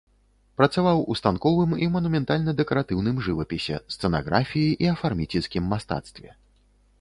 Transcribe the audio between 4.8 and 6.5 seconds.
і афарміцельскім мастацтве.